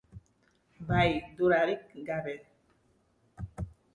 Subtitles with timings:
[0.91, 2.35] Bai, dudarik gabe.